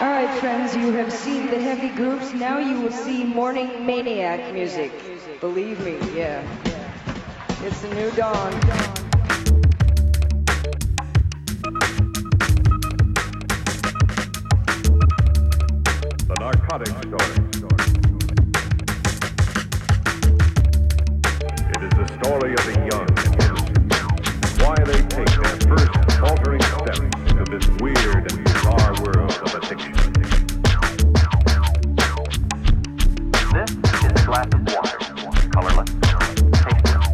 All 0.00 0.06
right, 0.06 0.32
friends, 0.38 0.76
you 0.76 0.92
have 0.92 1.12
seen 1.12 1.48
the 1.48 1.58
heavy 1.58 1.88
groups. 1.88 2.32
Now 2.32 2.58
you 2.58 2.80
will 2.80 2.92
see 2.92 3.24
morning 3.24 3.84
maniac 3.84 4.54
music. 4.54 4.92
Believe 5.40 5.80
me, 5.80 5.98
yeah. 6.16 6.40
It's 7.64 7.80
the 7.80 7.92
new 7.96 8.08
dawn. 8.12 8.52
The 16.28 16.36
narcotic 16.38 16.94
story. 17.02 17.34
It 21.74 21.82
is 21.82 21.90
the 21.98 22.06
story 22.22 22.52
of 22.52 22.64
the 22.66 22.74
young. 22.92 23.08
Why 24.64 24.76
they 24.84 25.02
take 25.08 25.26
their 25.42 25.56
first 25.66 25.90
faltering 26.20 26.62
steps 26.62 27.00
into 27.00 27.44
this 27.50 27.66
weird 27.80 28.30
and 28.30 28.57
bizarre 28.68 28.94
world. 29.02 29.30
This 33.52 33.70
is 33.70 34.04
a 34.04 34.24
glass 34.26 34.48
of 34.52 34.60
water, 34.74 34.98
colorless, 35.50 35.90
tasteless. 36.62 37.06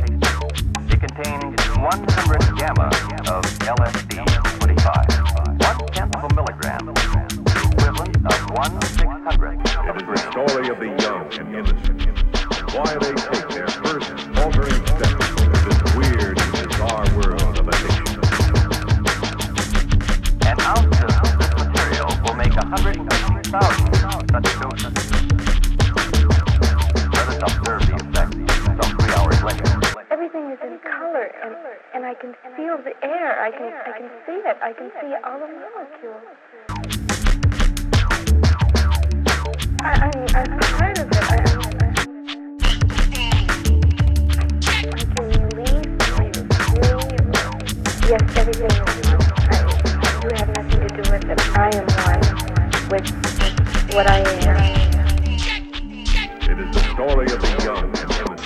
It 0.90 0.98
contains 1.00 1.60
100 1.78 2.58
gamma 2.58 2.86
of 3.30 3.44
LSD 3.62 4.14
25, 4.60 5.06
one 5.60 5.78
tenth 5.92 6.16
of 6.16 6.24
a 6.24 6.34
milligram, 6.34 6.88
of 6.88 6.96
It 9.86 9.96
is 9.96 10.06
the 10.06 10.16
story 10.30 10.68
of 10.68 10.78
the 10.78 10.90
young 11.02 11.24
and 11.38 11.48
innocent. 11.54 12.00
They 13.00 13.14
it. 34.54 34.62
I 34.62 34.72
can 34.72 34.90
see 35.00 35.14
all 35.24 35.38
the 35.38 35.46
molecules. 35.46 36.22
I'm, 39.80 40.12
part 40.58 40.98
of 40.98 41.06
it. 41.06 41.14
Can. 45.14 45.34
Yes, 48.08 48.22
everything. 48.36 48.74
You 50.22 50.30
have 50.34 50.48
nothing 50.48 50.80
to 50.80 50.88
do 50.88 51.02
with 51.10 51.24
it. 51.24 51.40
I 51.56 51.70
am 51.74 51.86
what 53.94 54.06
I 54.10 54.18
am. 54.18 54.58
It 56.50 56.58
is 56.58 56.70
the 56.74 56.82
story 56.94 57.26
of 57.32 57.40
the 57.40 57.48
young 57.64 57.93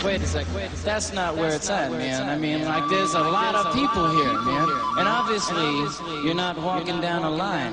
and 0.05 0.11
innocent. 0.11 0.55
Wait 0.55 0.67
a 0.67 0.77
sec. 0.77 0.85
That's 0.85 1.13
not 1.13 1.37
where 1.37 1.55
it's 1.55 1.71
at, 1.71 1.91
man. 1.91 2.29
I 2.29 2.37
mean, 2.37 2.65
like, 2.65 2.89
there's 2.89 3.15
a 3.15 3.21
lot 3.21 3.55
of 3.55 3.75
people 3.75 4.11
here, 4.11 4.33
man. 4.33 4.69
And 4.99 5.09
obviously, 5.09 5.71
you're 6.25 6.35
not 6.35 6.59
walking 6.59 7.01
down 7.01 7.25
a 7.25 7.31
line. 7.31 7.73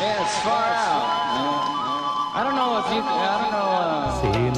Yeah, 0.00 0.22
it's 0.22 0.38
far 0.40 0.64
out. 0.74 1.24
man. 1.34 1.84
I 2.36 2.42
don't 2.42 2.56
know 2.56 2.78
if 2.78 2.86
you. 2.92 3.00
I 3.00 3.38
don't 3.40 3.52
know. 3.54 3.68
Uh, 3.74 4.54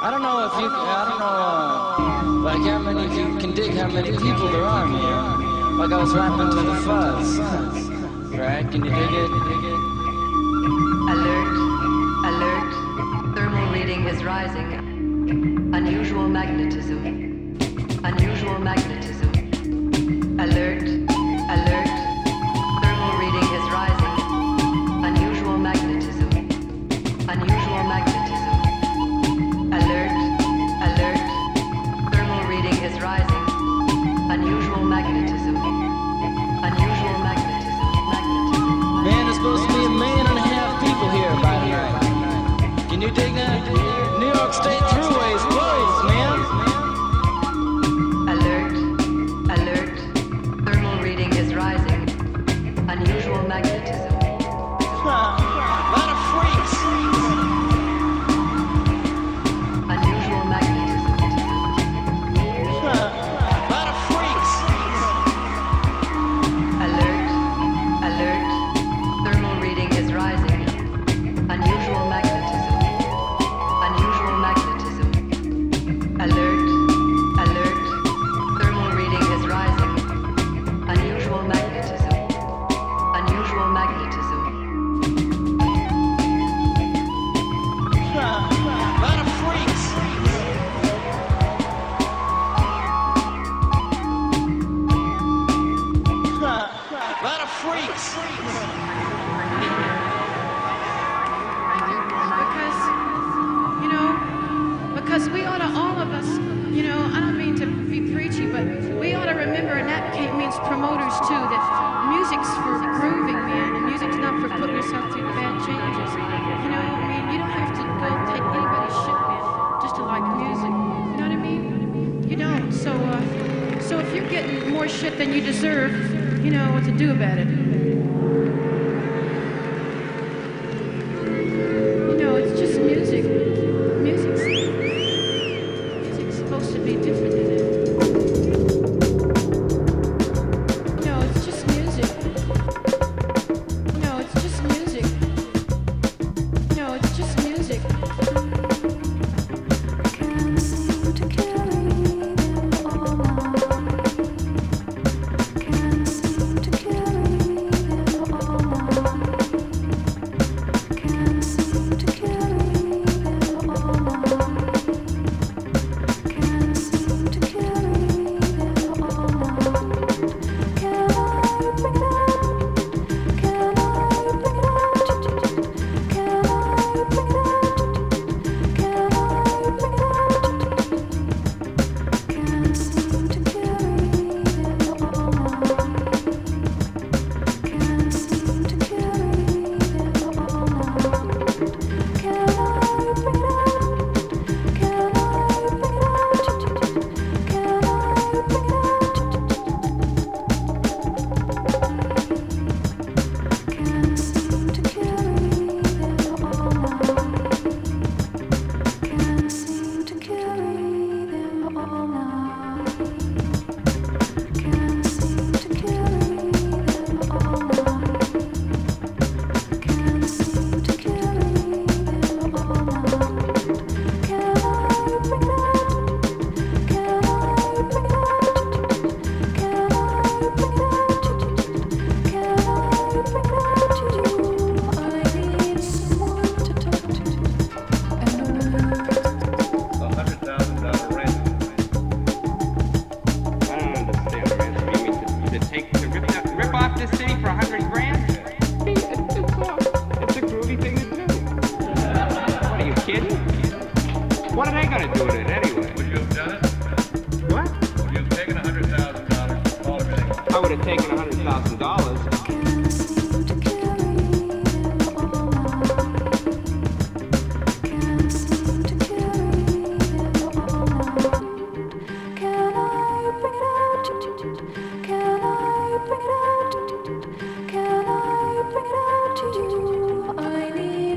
I 0.00 0.10
don't 0.10 0.22
know 0.22 0.46
if 0.46 0.52
you. 0.60 0.68
I 0.70 1.04
don't 1.08 1.18
know. 1.18 1.26
Uh, 1.26 2.42
like 2.44 2.62
how 2.62 2.78
many 2.78 3.04
of 3.06 3.12
you 3.12 3.38
can 3.38 3.52
dig 3.54 3.74
how 3.74 3.88
many 3.88 4.12
people 4.12 4.48
there 4.52 4.62
are, 4.62 4.86
man. 4.86 5.78
Like 5.78 5.90
I 5.90 5.98
was 5.98 6.14
rapping 6.14 6.50
to 6.50 6.62
the 6.62 6.74
fuzz. 6.86 7.38
Right? 8.38 8.70
Can 8.70 8.84
you? 8.84 8.90
Dig 8.90 9.12
it? 9.12 9.27
Is 14.08 14.24
rising. 14.24 14.72
Unusual 15.74 16.28
magnetism. 16.28 17.58
Unusual 18.04 18.58
magnetism. 18.58 20.40
Alert. 20.40 21.07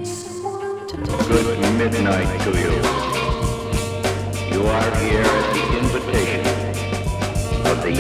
Someone 0.03 0.87
to 0.87 0.97
do. 0.97 1.17
Good 1.27 1.59
midnight 1.77 2.41
to 2.41 2.49
you. 2.59 2.71
You 2.71 2.80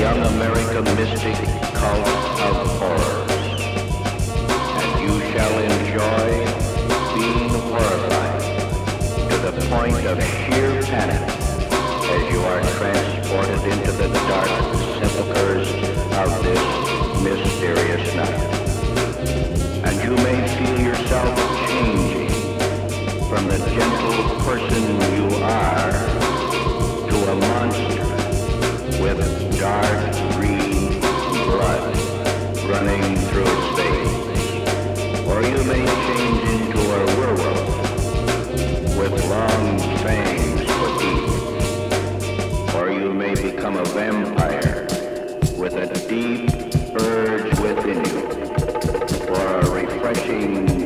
Young 0.01 0.17
America 0.17 0.81
Mystic 0.95 1.35
Cult 1.75 2.07
of 2.41 2.67
Horrors. 2.79 3.61
And 4.81 4.91
you 5.03 5.13
shall 5.29 5.55
enjoy 5.59 6.27
being 7.13 7.49
horrified 7.69 8.41
to 9.29 9.37
the 9.45 9.51
point 9.69 10.03
of 10.07 10.17
sheer 10.23 10.81
panic 10.81 11.21
as 12.09 12.33
you 12.33 12.39
are 12.41 12.61
transported 12.79 13.61
into 13.71 13.91
the 13.91 14.07
dark 14.25 14.49
sepulchres 14.97 15.69
of 16.17 16.29
this 16.45 16.63
mysterious 17.21 18.15
night. 18.15 18.41
And 19.85 20.01
you 20.03 20.15
may 20.15 20.47
feel 20.57 20.79
yourself 20.79 21.37
changing 21.69 22.29
from 23.29 23.47
the 23.47 23.59
gentle 23.59 24.39
person 24.45 24.83
you 25.13 25.35
are 25.43 26.20
with 29.01 29.59
dark 29.59 30.13
green 30.35 30.99
blood 30.99 31.97
running 32.69 33.15
through 33.29 33.55
veins. 33.75 34.39
Or 35.27 35.41
you 35.41 35.63
may 35.63 35.85
change 36.05 36.41
into 36.53 36.79
a 36.79 37.11
with 38.99 39.15
long 39.27 39.79
fangs 40.03 40.61
for 40.61 40.89
teeth. 40.99 42.75
Or 42.75 42.91
you 42.91 43.11
may 43.11 43.33
become 43.33 43.77
a 43.77 43.85
vampire 43.85 44.85
with 45.57 45.73
a 45.73 45.87
deep 46.07 46.51
urge 47.01 47.59
within 47.59 48.05
you 48.05 48.21
for 49.25 49.41
a 49.41 49.69
refreshing 49.71 50.80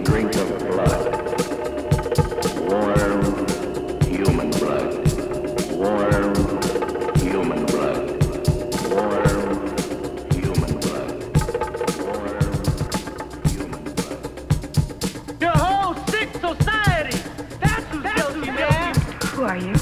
are 19.56 19.58
you? 19.58 19.74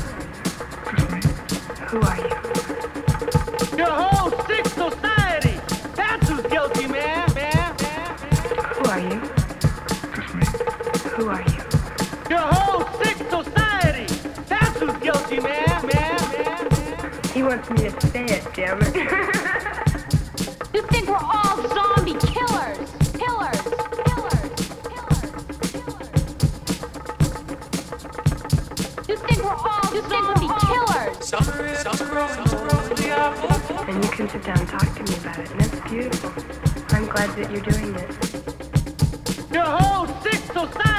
Who 1.89 2.01
are 2.01 2.17
you? 2.17 2.29
Your 3.75 3.89
whole 3.89 4.29
sick 4.45 4.67
society. 4.67 5.59
That's 5.95 6.29
who's 6.29 6.45
guilty, 6.45 6.85
man. 6.85 7.33
Man. 7.33 7.75
Who 8.75 8.89
are 8.91 8.99
you? 8.99 9.15
Me. 10.37 10.45
Who 11.15 11.27
are 11.27 11.41
you? 11.41 11.63
Your 12.29 12.45
whole 12.53 12.85
sick 13.01 13.17
society. 13.17 14.05
That's 14.47 14.79
who's 14.79 14.95
guilty. 14.97 15.39
Man, 15.39 15.87
man, 15.87 16.31
man. 16.31 17.11
He 17.33 17.41
wants 17.41 17.69
me 17.71 17.89
to 17.89 18.07
say 18.09 18.25
it, 18.25 18.47
damn 18.53 18.79
it. 18.79 19.87
and 32.17 34.03
you 34.03 34.09
can 34.11 34.29
sit 34.29 34.43
down 34.43 34.59
and 34.59 34.67
talk 34.67 34.95
to 34.95 35.03
me 35.03 35.15
about 35.17 35.39
it, 35.39 35.49
and 35.49 35.61
that's 35.61 35.89
beautiful. 35.89 36.29
I'm 36.89 37.07
glad 37.07 37.29
that 37.37 37.51
you're 37.51 37.61
doing 37.61 37.93
this. 37.93 39.51
Your 39.51 39.65
whole 39.65 40.07
sick 40.21 40.41
society. 40.45 40.92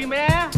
Who's 0.00 0.06
guilty, 0.06 0.06
man. 0.06 0.50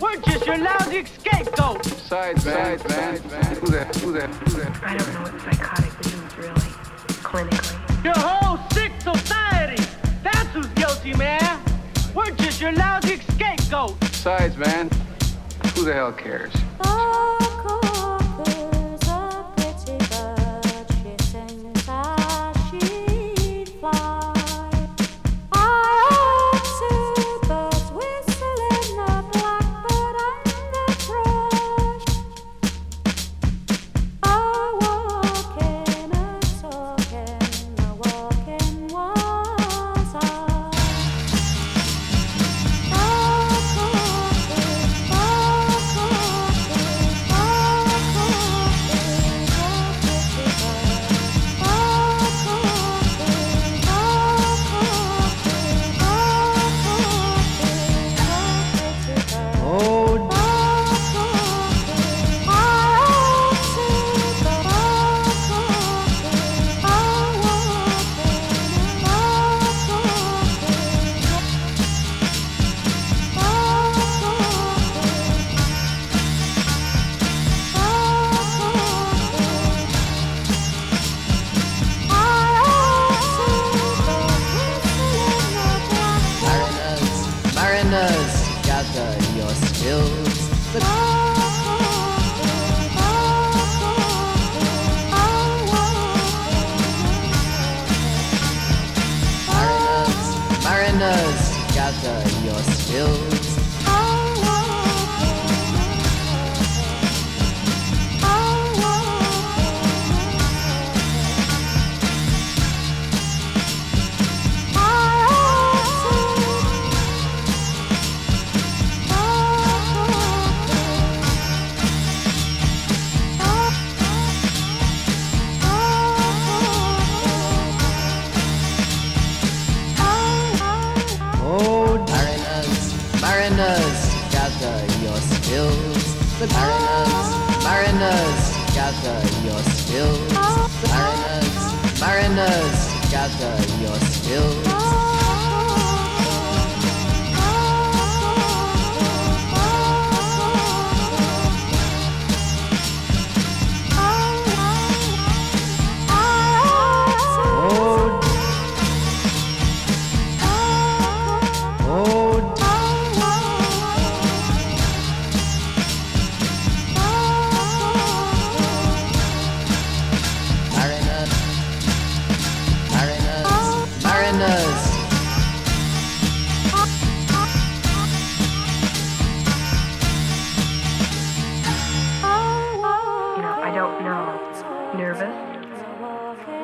We're 0.00 0.20
just 0.20 0.46
your 0.46 0.58
lousy 0.58 1.04
scapegoat. 1.04 1.84
Sides, 1.84 2.44
man. 2.44 2.78
Sides, 2.78 3.30
man. 3.30 3.56
Who 3.56 3.66
the, 3.66 3.84
who 3.84 4.12
the, 4.12 4.26
who 4.26 4.50
the? 4.50 4.80
I 4.82 4.96
don't 4.96 5.14
know 5.14 5.22
what 5.22 5.40
psychotic 5.40 5.92
means, 6.06 6.36
really. 6.36 6.70
Clinically. 7.22 8.04
Your 8.04 8.14
whole 8.16 8.58
sick 8.70 8.92
society. 9.00 9.82
That's 10.22 10.48
who's 10.50 10.66
guilty, 10.68 11.14
man. 11.14 11.60
We're 12.14 12.30
just 12.32 12.60
your 12.60 12.72
lousy 12.72 13.20
scapegoat. 13.32 14.02
Sides, 14.12 14.56
man. 14.56 14.90
Who 15.74 15.84
the 15.84 15.92
hell 15.92 16.12
cares? 16.12 16.52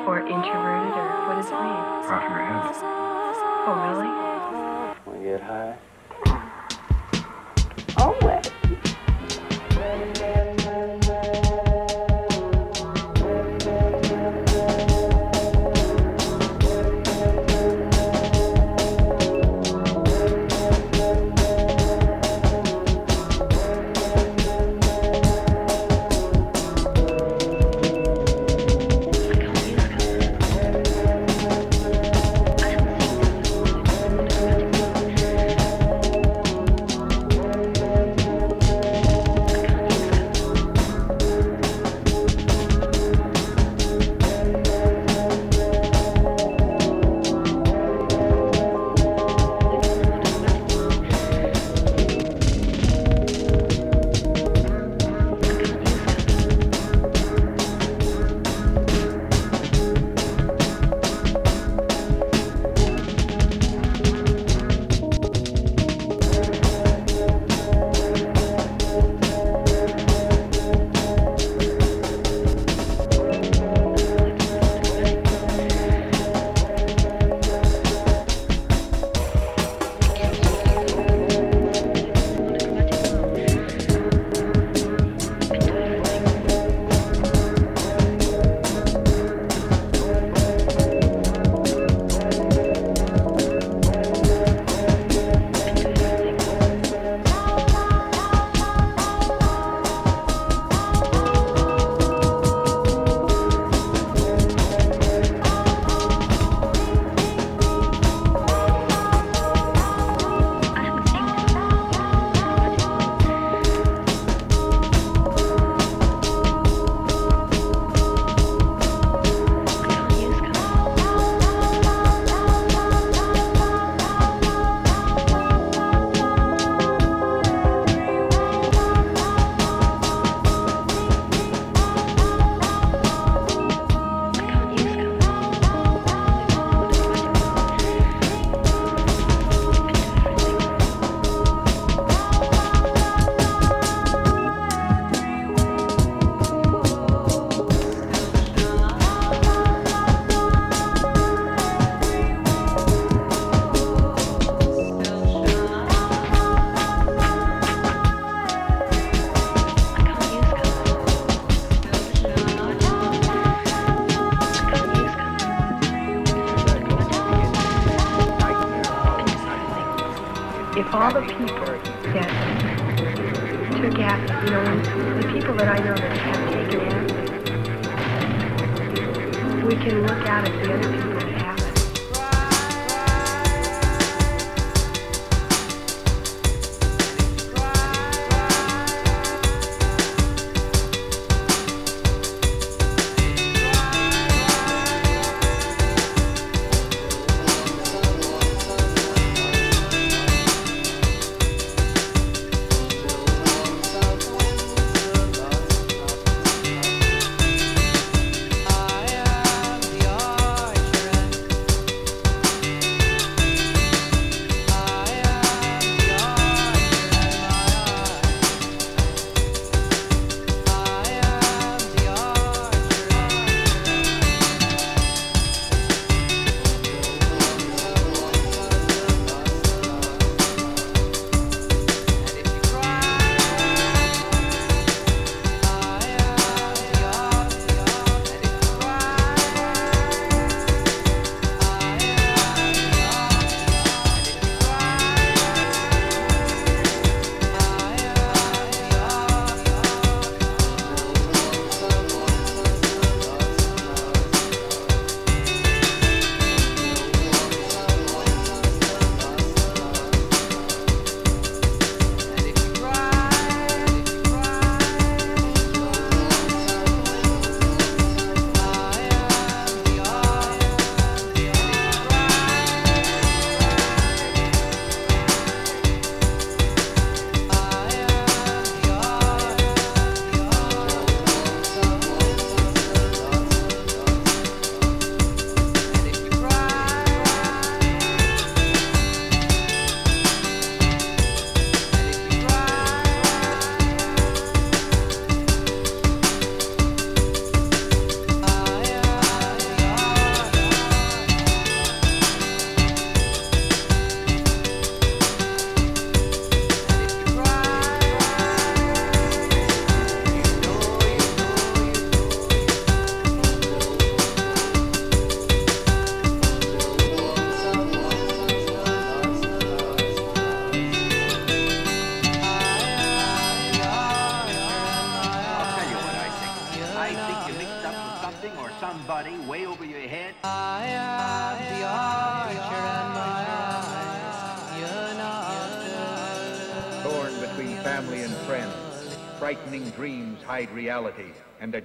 Or 0.07 0.19
introverted, 0.19 0.93
or 0.97 1.27
what 1.27 1.35
does 1.35 1.47
it 1.47 1.51
mean? 1.53 1.61
Off 1.61 2.25
your 2.27 2.41
head. 2.41 2.73
Oh, 3.67 3.75
really? 3.85 4.09
Wanna 5.05 5.23
get 5.23 5.41
high? 5.41 5.77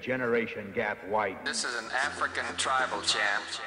generation 0.07 0.71
gap 0.73 0.99
widened. 1.09 1.45
This 1.45 1.65
is 1.65 1.75
an 1.75 1.91
African 1.93 2.45
tribal 2.57 3.03
chant. 3.03 3.61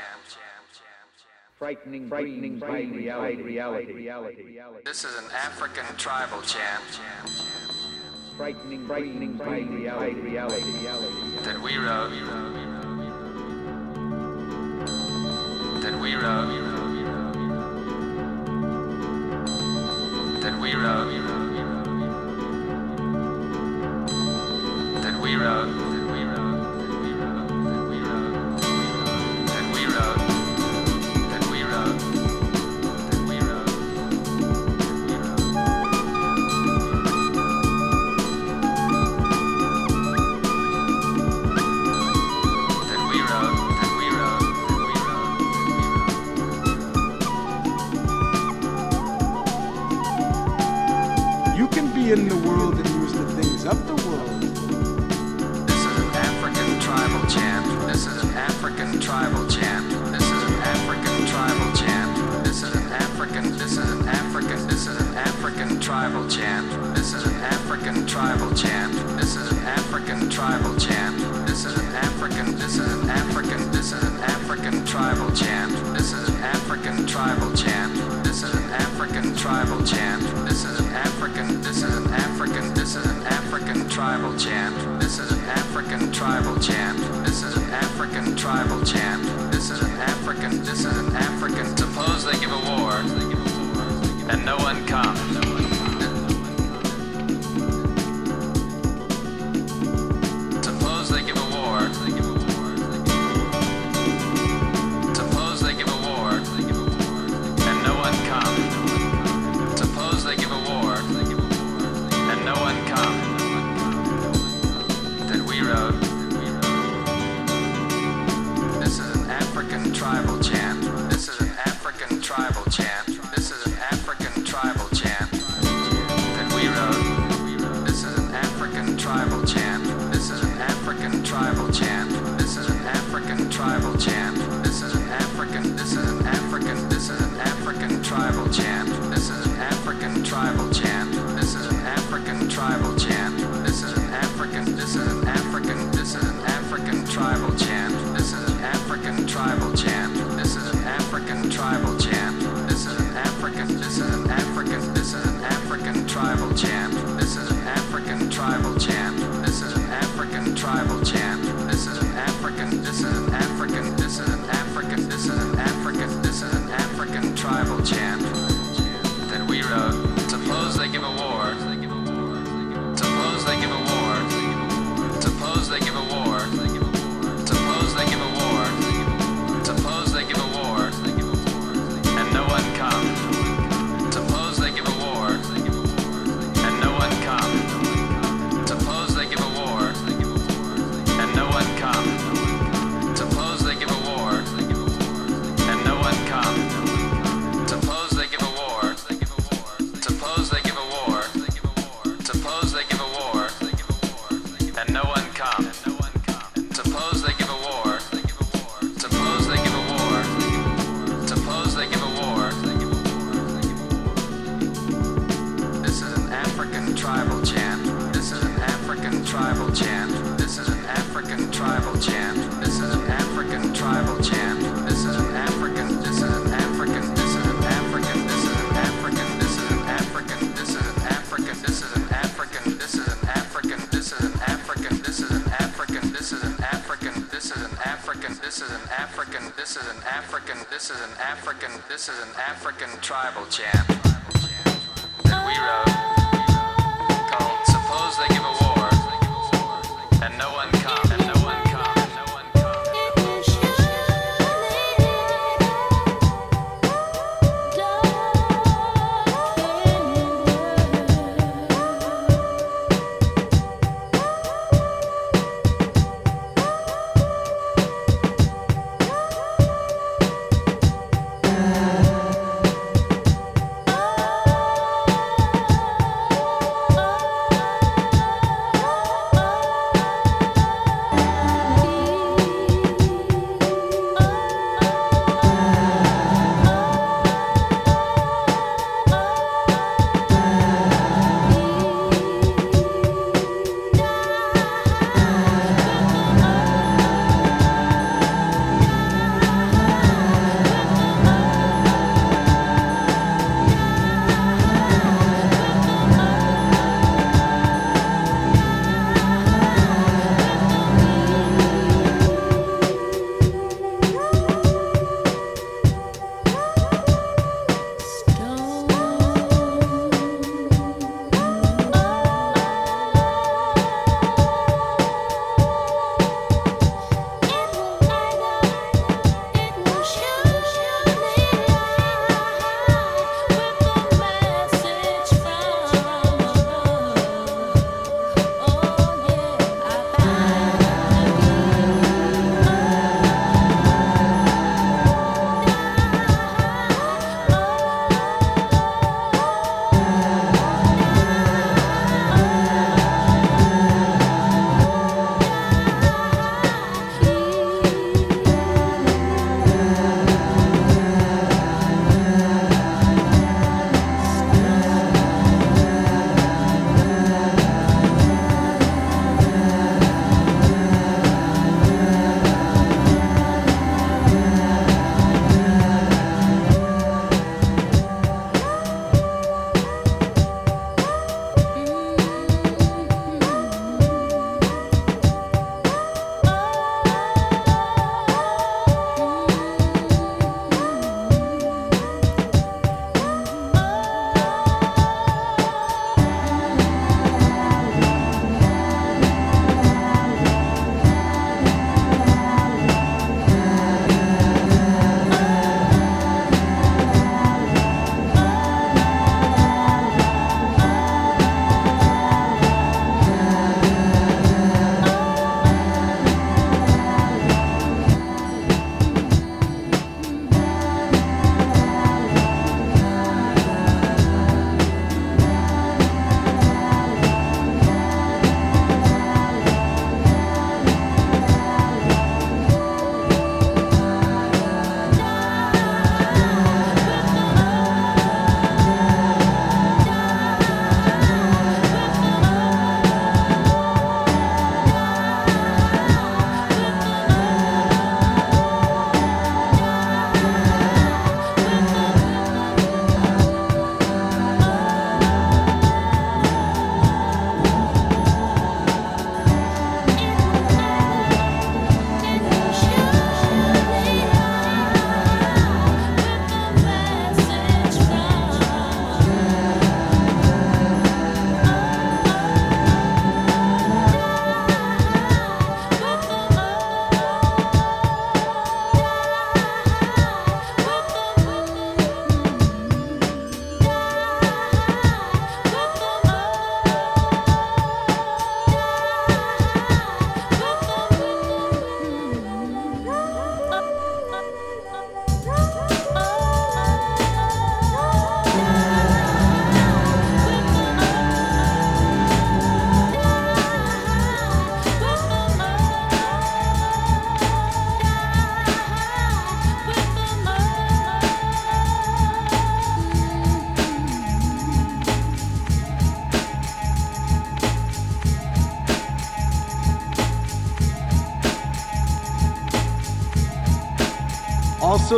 Frightening, 1.57 2.07
frightening, 2.07 2.57
frightening 2.57 2.95
reality, 2.95 3.43
reality, 3.43 3.91
reality. 3.91 4.43
This 4.85 5.03
is 5.03 5.17
an 5.17 5.25
African 5.35 5.83
tribal 5.97 6.41
chant. 6.43 6.81
Frightening, 8.37 8.87
frightening, 8.87 9.37
frightening 9.37 9.81
reality, 9.81 10.21
reality, 10.21 10.71
reality. 10.79 11.43
That 11.43 11.61
we 11.61 11.75
wrote. 11.75 12.11
That 15.81 15.99
we 15.99 16.15
wrote. 16.15 16.55
That 20.41 20.57
we 20.61 20.73
wrote. 20.73 21.18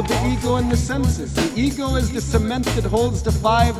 The 0.07 0.27
ego 0.27 0.55
and 0.55 0.71
the 0.71 0.77
senses. 0.77 1.31
The 1.33 1.53
ego 1.55 1.95
is 1.95 2.11
the 2.11 2.21
cement 2.21 2.65
that 2.75 2.85
holds 2.85 3.21
the 3.21 3.31
five 3.31 3.75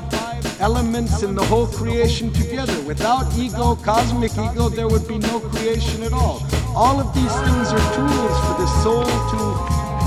elements 0.59 1.23
in 1.23 1.33
the 1.33 1.43
whole 1.43 1.65
creation 1.65 2.31
together. 2.31 2.79
Without 2.83 3.25
ego, 3.35 3.75
cosmic 3.75 4.31
ego, 4.33 4.69
there 4.69 4.87
would 4.87 5.07
be 5.07 5.17
no 5.17 5.39
creation 5.39 6.03
at 6.03 6.13
all. 6.13 6.45
All 6.75 6.99
of 6.99 7.11
these 7.15 7.33
things 7.45 7.73
are 7.73 7.85
tools 7.97 8.35
for 8.45 8.55
the 8.61 8.67
soul 8.83 9.03
to 9.03 9.41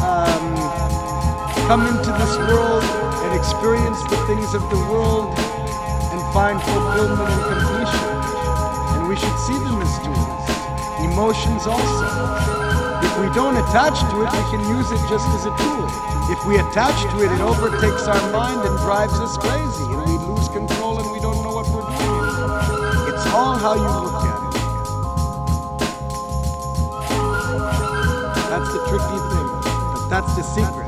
um, 0.07 0.47
come 1.67 1.85
into 1.87 2.11
this 2.13 2.37
world 2.47 2.85
and 3.27 3.39
experience 3.39 4.01
the 4.05 4.17
things 4.29 4.55
of 4.55 4.63
the 4.71 4.81
world 4.93 5.37
and 5.37 6.21
find 6.33 6.63
fulfillment 6.63 7.29
and 7.29 7.43
completion. 7.53 8.09
And 8.95 9.09
we 9.09 9.17
should 9.17 9.39
see 9.47 9.59
them 9.67 9.83
as 9.83 9.99
tools. 10.07 11.13
Emotions 11.13 11.67
also. 11.67 12.74
If 13.05 13.19
we 13.21 13.29
don't 13.35 13.57
attach 13.57 14.01
to 14.01 14.17
it, 14.25 14.33
we 14.33 14.43
can 14.51 14.61
use 14.77 14.91
it 14.91 15.01
just 15.09 15.29
as 15.37 15.45
a 15.45 15.53
tool. 15.61 15.87
If 16.33 16.41
we 16.47 16.57
attach 16.57 16.97
to 17.13 17.17
it, 17.23 17.31
it 17.31 17.41
overtakes 17.41 18.09
our 18.09 18.33
mind 18.33 18.67
and 18.67 18.79
drives 18.79 19.13
us 19.21 19.37
crazy, 19.37 19.85
and 19.93 20.03
we 20.09 20.17
lose 20.25 20.49
control 20.49 20.99
and 20.99 21.11
we 21.13 21.21
don't 21.21 21.43
know 21.45 21.53
what 21.53 21.69
we're 21.69 21.85
doing. 21.85 23.13
It's 23.13 23.27
all 23.29 23.57
how 23.57 23.75
you 23.75 23.89
look 24.05 24.25
at 24.25 24.41
it. 24.41 24.55
That's 28.49 28.73
the 28.73 28.81
tricky 28.89 29.19
thing, 29.31 29.49
but 29.93 30.09
that's 30.09 30.35
the 30.37 30.43
secret. 30.43 30.84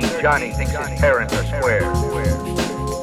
13, 0.00 0.22
Johnny 0.22 0.50
thinks 0.52 0.72
his 0.72 1.00
parents 1.00 1.34
are 1.34 1.44
square. 1.44 1.82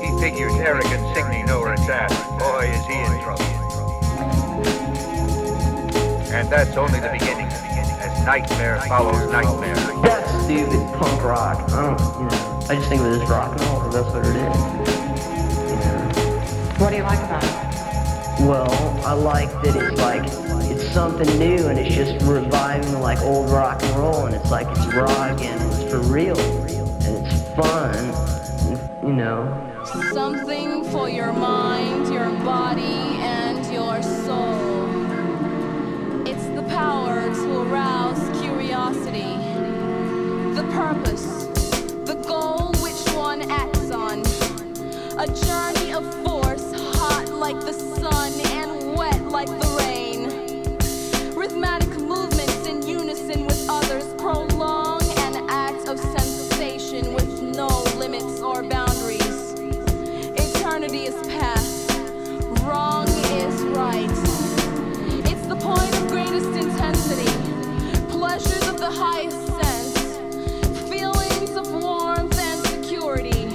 He 0.01 0.19
figures 0.19 0.53
Eric 0.55 0.85
and 0.85 1.15
Signe 1.15 1.45
know 1.45 1.59
where 1.59 1.73
it's 1.73 1.87
at. 1.87 2.09
Boy, 2.39 2.65
is 2.65 2.85
he 2.85 2.95
in 2.95 3.21
trouble. 3.21 3.45
And 6.33 6.49
that's 6.49 6.75
only 6.77 6.99
the 6.99 7.09
beginning. 7.11 7.45
As 7.45 8.25
nightmare 8.25 8.81
follows 8.87 9.31
nightmare. 9.31 9.75
That's 10.01 10.45
stupid 10.45 10.81
punk 10.97 11.23
rock. 11.23 11.69
I 11.71 11.95
don't, 11.95 12.21
you 12.21 12.25
know, 12.25 12.59
I 12.69 12.75
just 12.75 12.89
think 12.89 13.01
of 13.01 13.07
it 13.07 13.21
as 13.21 13.29
rock 13.29 13.51
and 13.51 13.61
roll 13.61 13.89
that's 13.89 14.07
what 14.07 14.25
it 14.25 14.35
is. 14.35 14.57
You 15.69 15.75
know. 15.75 16.75
What 16.77 16.89
do 16.89 16.95
you 16.95 17.03
like 17.03 17.19
about 17.19 17.43
it? 17.43 18.45
Well, 18.47 18.71
I 19.05 19.13
like 19.13 19.51
that 19.61 19.75
it's 19.75 19.99
like 19.99 20.23
it's 20.71 20.87
something 20.91 21.27
new 21.37 21.67
and 21.67 21.77
it's 21.77 21.93
just 21.93 22.25
reviving 22.25 22.99
like 22.99 23.19
old 23.21 23.49
rock 23.49 23.83
and 23.83 23.95
roll 23.97 24.25
and 24.25 24.35
it's 24.35 24.49
like 24.49 24.67
it's 24.69 24.85
raw 24.93 25.33
again 25.33 25.59
and 25.59 25.71
it's 25.73 25.78
for 25.89 25.99
real 26.01 26.39
and 26.39 27.25
it's 27.25 27.41
fun. 27.55 27.95
You 29.01 29.13
know. 29.13 29.65
Something 30.11 30.83
for 30.91 31.09
your 31.09 31.33
mind, 31.33 32.13
your 32.13 32.29
body, 32.45 33.17
and 33.23 33.65
your 33.73 34.03
soul. 34.03 34.85
It's 36.27 36.45
the 36.49 36.61
power 36.69 37.21
to 37.33 37.61
arouse 37.61 38.19
curiosity, 38.39 39.33
the 40.53 40.67
purpose, 40.73 41.47
the 42.05 42.21
goal 42.27 42.71
which 42.83 43.15
one 43.15 43.49
acts 43.49 43.89
on. 43.89 44.19
A 45.17 45.25
journey 45.25 45.93
of 45.93 46.05
force, 46.23 46.71
hot 46.97 47.29
like 47.29 47.59
the 47.61 47.73
sun 47.73 48.31
and 48.51 48.95
wet 48.95 49.21
like 49.23 49.47
the 49.47 49.75
rain. 49.79 50.29
Rhythmic 51.33 51.88
right. 63.79 64.11
It's 65.31 65.47
the 65.47 65.55
point 65.55 65.93
of 65.97 66.07
greatest 66.09 66.49
intensity, 66.49 67.31
pleasures 68.09 68.67
of 68.67 68.77
the 68.77 68.91
highest 68.91 69.47
sense, 69.59 70.17
feelings 70.89 71.55
of 71.55 71.71
warmth 71.71 72.37
and 72.37 72.59
security, 72.67 73.45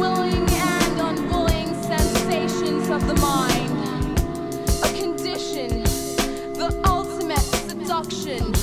willing 0.00 0.46
and 0.48 1.00
unwilling 1.08 1.74
sensations 1.82 2.88
of 2.88 3.04
the 3.08 3.14
mind, 3.14 4.18
a 4.84 4.90
condition, 5.02 5.82
the 6.62 6.70
ultimate 6.84 7.46
seduction. 7.70 8.54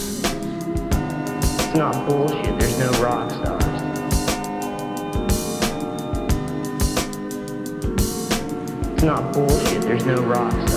It's 1.52 1.76
not 1.76 2.08
bullshit. 2.08 2.58
There's 2.58 2.80
no 2.80 2.90
rock 3.04 3.32
stars. 3.32 3.63
Not 9.04 9.34
bullshit. 9.34 9.82
There's 9.82 10.06
no 10.06 10.16
rock 10.24 10.73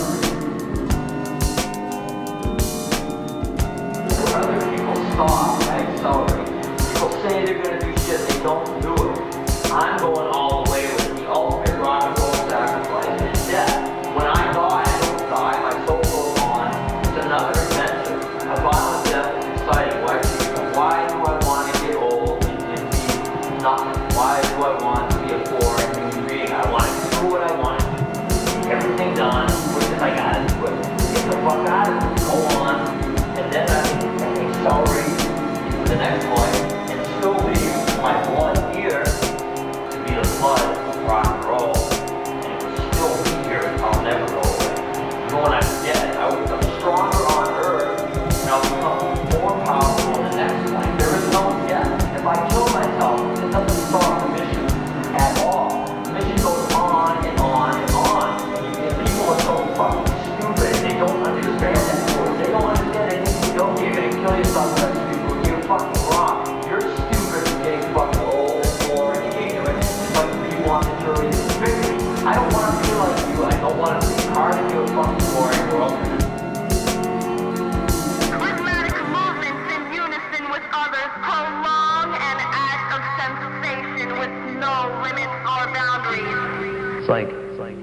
It's 87.06 87.10
like, 87.12 87.28
it's 87.28 87.58
like, 87.60 87.76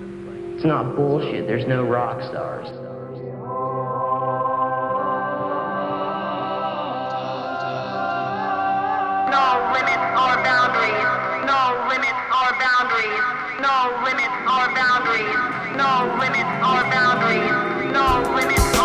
it's 0.53 0.65
not 0.65 0.97
bullshit. 0.97 1.47
There's 1.47 1.65
no 1.65 1.85
rock 1.85 2.19
stars. 2.27 2.67
No 9.31 9.47
limits 9.71 10.07
or 10.11 10.35
boundaries. 10.43 11.07
No 11.47 11.87
limits 11.87 12.19
or 12.35 12.51
boundaries. 12.59 13.23
No 13.63 13.95
limits 14.03 14.35
or 14.43 14.67
boundaries. 14.75 15.39
No 15.79 16.19
limits 16.19 16.51
or 16.59 16.83
boundaries. 16.91 17.47
No 17.95 18.27
limits 18.35 18.82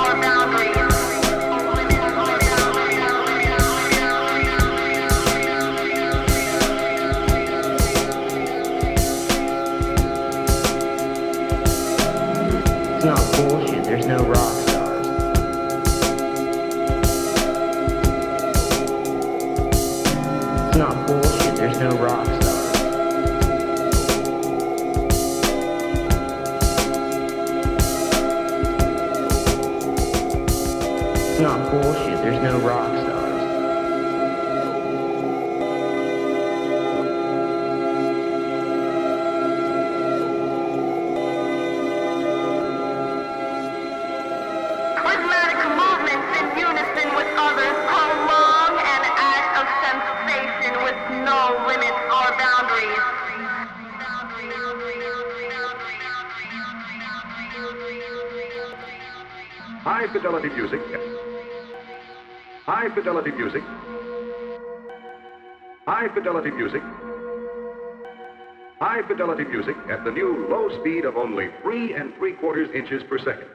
High 69.19 69.25
fidelity 69.25 69.51
music 69.51 69.77
at 69.91 70.05
the 70.05 70.13
new 70.13 70.47
low 70.49 70.69
speed 70.79 71.05
of 71.05 71.17
only 71.17 71.49
three 71.61 71.93
and 71.93 72.15
three 72.15 72.35
quarters 72.35 72.69
inches 72.73 73.03
per 73.09 73.19
second. 73.19 73.49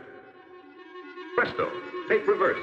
Presto, 1.36 1.72
tape 2.10 2.28
reverse. 2.28 2.60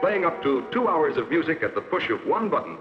Playing 0.00 0.24
up 0.24 0.42
to 0.42 0.66
two 0.72 0.88
hours 0.88 1.16
of 1.16 1.30
music 1.30 1.62
at 1.62 1.76
the 1.76 1.80
push 1.82 2.10
of 2.10 2.26
one 2.26 2.48
button. 2.48 2.76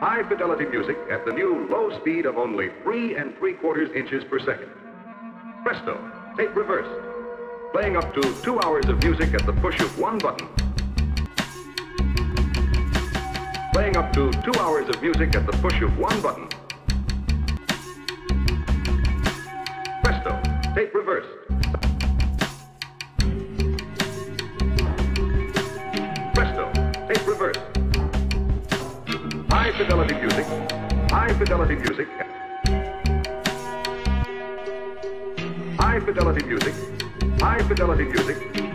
High 0.00 0.22
fidelity 0.28 0.66
music 0.66 0.98
at 1.10 1.24
the 1.24 1.32
new 1.32 1.66
low 1.70 1.98
speed 2.00 2.26
of 2.26 2.36
only 2.36 2.68
three 2.82 3.16
and 3.16 3.34
three 3.38 3.54
quarters 3.54 3.90
inches 3.96 4.22
per 4.24 4.38
second. 4.40 4.68
Presto, 5.64 5.96
tape 6.36 6.54
reverse. 6.54 6.88
Playing 7.72 7.96
up 7.96 8.12
to 8.12 8.20
two 8.42 8.60
hours 8.60 8.84
of 8.88 9.02
music 9.02 9.32
at 9.32 9.46
the 9.46 9.52
push 9.54 9.80
of 9.80 9.98
one 9.98 10.18
button. 10.18 10.46
Playing 13.72 13.96
up 13.96 14.12
to 14.12 14.30
two 14.42 14.60
hours 14.60 14.90
of 14.90 15.00
music 15.00 15.34
at 15.34 15.46
the 15.46 15.52
push 15.52 15.80
of 15.80 15.96
one 15.96 16.20
button. 16.20 16.51
Fidelity 30.12 30.44
music. 30.44 30.46
High 31.10 31.32
fidelity 31.34 31.74
music. 31.76 32.08
High 35.78 36.00
fidelity 36.00 36.44
music. 36.44 36.74
High 37.40 37.62
fidelity 37.62 38.04
music. 38.04 38.71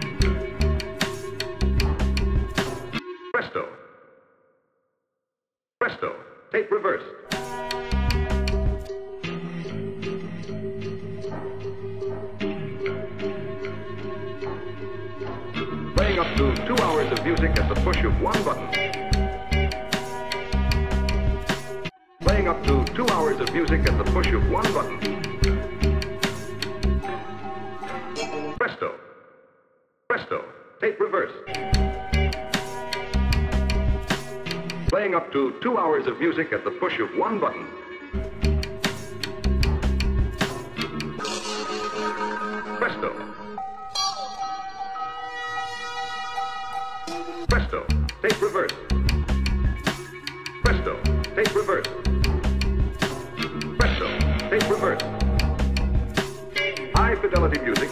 Fidelity 57.18 57.60
music. 57.62 57.90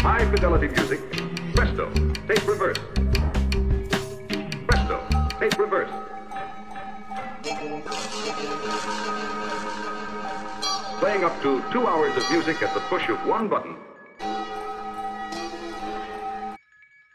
High 0.00 0.24
fidelity 0.30 0.68
music. 0.68 1.00
Presto. 1.54 1.90
Tape 2.26 2.46
reverse. 2.46 2.78
Presto. 4.66 5.00
Tape 5.38 5.58
reverse. 5.58 5.90
Playing 11.00 11.24
up 11.24 11.42
to 11.42 11.62
two 11.72 11.86
hours 11.86 12.16
of 12.16 12.30
music 12.30 12.62
at 12.62 12.72
the 12.74 12.80
push 12.88 13.08
of 13.08 13.18
one 13.26 13.48
button. 13.48 13.76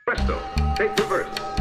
Presto. 0.05 0.39
Tape 0.75 0.97
reverse. 0.99 1.56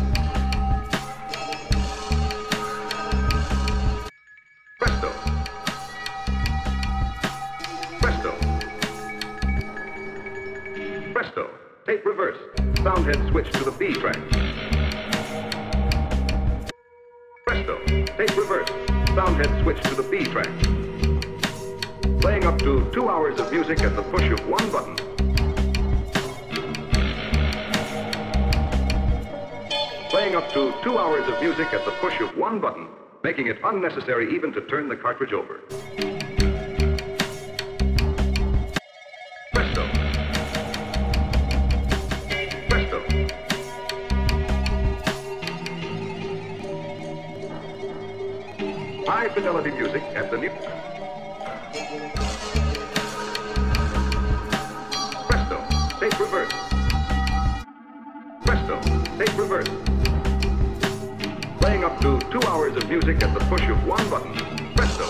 Tape 11.87 12.05
reverse. 12.05 12.37
Sound 12.83 13.07
head 13.07 13.31
switch 13.31 13.49
to 13.53 13.63
the 13.63 13.71
B 13.71 13.95
track. 13.95 14.19
Presto. 17.47 17.79
Tape 17.87 18.37
reverse. 18.37 18.69
Sound 19.15 19.37
head 19.37 19.63
switch 19.63 19.81
to 19.85 19.95
the 19.95 20.03
B 20.03 20.25
track. 20.25 20.49
Playing 22.21 22.43
up 22.43 22.59
to 22.59 22.91
two 22.93 23.09
hours 23.09 23.39
of 23.39 23.53
music 23.53 23.83
at 23.83 23.95
the 23.95 24.03
push 24.03 24.29
of 24.33 24.49
one 24.49 24.69
button. 24.73 24.97
Playing 30.11 30.35
up 30.35 30.51
to 30.55 30.75
two 30.83 30.99
hours 30.99 31.29
of 31.29 31.41
music 31.41 31.73
at 31.73 31.85
the 31.85 31.93
push 32.01 32.21
of 32.21 32.37
one 32.37 32.59
button, 32.59 32.89
making 33.23 33.47
it 33.47 33.59
unnecessary 33.63 34.35
even 34.35 34.53
to 34.55 34.61
turn 34.63 34.89
the 34.89 34.97
cartridge 34.97 35.33
over. 35.33 35.61
High 49.27 49.35
fidelity 49.35 49.73
music 49.73 50.03
at 50.15 50.31
the 50.31 50.39
new. 50.39 50.51
Presto. 55.27 55.57
Tape 55.99 56.21
reverse. 56.21 56.53
Presto. 58.45 58.81
Tape 59.19 59.37
reverse. 59.37 59.69
Playing 61.59 61.83
up 61.83 62.01
to 62.03 62.21
two 62.31 62.41
hours 62.47 62.77
of 62.77 62.89
music 62.89 63.21
at 63.21 63.35
the 63.37 63.45
push 63.47 63.69
of 63.69 63.85
one 63.85 64.09
button. 64.09 64.33
Presto. 64.77 65.07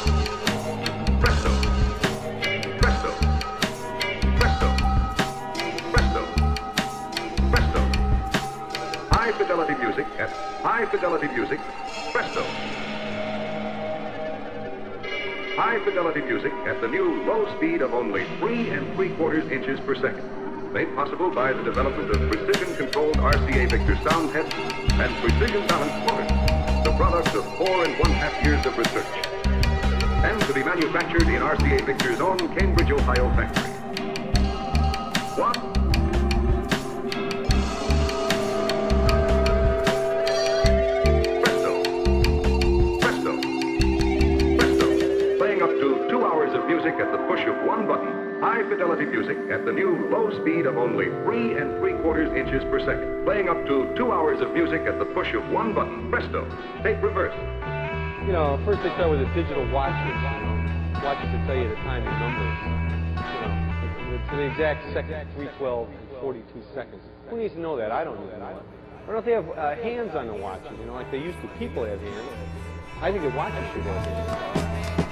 Presto. 1.20 1.50
Presto. 2.80 3.12
Presto. 4.38 4.68
Presto. 5.92 6.22
Presto. 7.50 7.80
High 9.10 9.32
fidelity 9.32 9.74
music 9.74 10.06
at 10.18 10.30
high 10.62 10.86
fidelity 10.86 11.28
music. 11.28 11.60
Presto. 12.12 12.95
High 15.56 15.82
fidelity 15.86 16.20
music 16.20 16.52
at 16.66 16.82
the 16.82 16.88
new 16.88 17.22
low 17.24 17.56
speed 17.56 17.80
of 17.80 17.94
only 17.94 18.26
three 18.38 18.68
and 18.68 18.94
three 18.94 19.08
quarters 19.16 19.50
inches 19.50 19.80
per 19.80 19.94
second. 19.94 20.22
Made 20.74 20.94
possible 20.94 21.30
by 21.30 21.54
the 21.54 21.62
development 21.62 22.10
of 22.10 22.30
precision 22.30 22.76
controlled 22.76 23.16
RCA 23.16 23.70
Victor 23.70 23.96
sound 24.06 24.32
heads 24.32 24.52
and 24.52 25.14
precision 25.16 25.66
balanced 25.66 25.96
motors, 26.06 26.84
the 26.84 26.92
product 26.98 27.34
of 27.34 27.56
four 27.56 27.84
and 27.86 27.98
one 27.98 28.10
half 28.10 28.44
years 28.44 28.66
of 28.66 28.76
research. 28.76 29.06
And 30.26 30.38
to 30.42 30.52
be 30.52 30.62
manufactured 30.62 31.22
in 31.22 31.40
RCA 31.40 31.86
Victor's 31.86 32.20
own 32.20 32.36
Cambridge, 32.54 32.90
Ohio 32.90 33.30
factory. 33.34 33.72
What? 35.40 35.75
Music 46.96 47.12
at 47.12 47.20
the 47.20 47.26
push 47.28 47.46
of 47.46 47.66
one 47.66 47.86
button. 47.86 48.40
High 48.40 48.62
fidelity 48.68 49.04
music 49.04 49.36
at 49.50 49.64
the 49.64 49.72
new 49.72 50.08
low 50.08 50.30
speed 50.40 50.66
of 50.66 50.76
only 50.76 51.06
three 51.24 51.56
and 51.58 51.78
three 51.78 51.94
quarters 52.00 52.32
inches 52.36 52.62
per 52.64 52.80
second. 52.80 53.24
Playing 53.24 53.48
up 53.48 53.66
to 53.66 53.92
two 53.96 54.12
hours 54.12 54.40
of 54.40 54.52
music 54.52 54.82
at 54.82 54.98
the 54.98 55.04
push 55.06 55.32
of 55.34 55.46
one 55.50 55.74
button. 55.74 56.10
Presto. 56.10 56.44
Tape 56.82 57.02
reverse. 57.02 57.34
You 58.26 58.32
know, 58.32 58.60
first 58.64 58.82
they 58.82 58.90
start 58.90 59.10
with 59.10 59.20
a 59.20 59.30
digital 59.34 59.68
watch. 59.70 59.92
You 59.92 60.14
know, 60.14 61.02
watches 61.04 61.28
that 61.32 61.46
tell 61.46 61.56
you 61.56 61.68
the 61.68 61.76
time 61.84 62.02
and 62.06 62.16
numbers. 62.16 62.56
You 62.64 63.40
know, 63.44 64.16
it's 64.16 64.32
an 64.32 64.40
exact 64.40 64.84
second, 64.92 65.28
312, 65.36 65.88
and 65.88 66.20
42 66.20 66.62
seconds. 66.74 67.02
Who 67.28 67.36
needs 67.38 67.54
to 67.54 67.60
know 67.60 67.76
that? 67.76 67.92
I 67.92 68.04
don't 68.04 68.18
need 68.20 68.30
to 68.32 68.38
know 68.38 68.56
it. 68.56 68.62
Why 69.04 69.12
don't 69.12 69.24
they 69.24 69.32
have 69.32 69.48
uh, 69.50 69.76
hands 69.82 70.14
on 70.16 70.26
the 70.26 70.34
watches, 70.34 70.72
you 70.80 70.86
know, 70.86 70.94
like 70.94 71.10
they 71.10 71.18
used 71.18 71.40
to? 71.42 71.48
People 71.58 71.84
have 71.84 72.00
hands. 72.00 72.28
I 73.00 73.12
think 73.12 73.22
the 73.22 73.36
watches 73.36 73.64
should 73.72 73.82
have 73.82 74.06
hands. 74.06 75.05